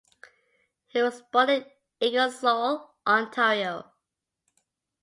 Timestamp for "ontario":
3.05-3.91